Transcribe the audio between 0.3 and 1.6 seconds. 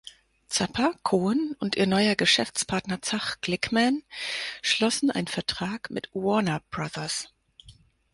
Zappa, Cohen